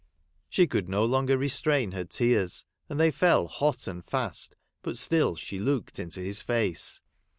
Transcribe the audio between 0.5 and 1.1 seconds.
could no